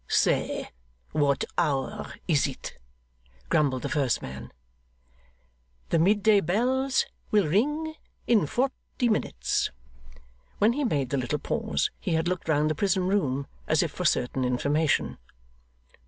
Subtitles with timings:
[0.07, 0.67] 'Say
[1.11, 2.57] what the hour is,'
[3.49, 4.51] grumbled the first man.
[5.89, 7.93] 'The mid day bells will ring
[8.25, 9.69] in forty minutes.'
[10.57, 13.91] When he made the little pause, he had looked round the prison room, as if
[13.91, 15.19] for certain information.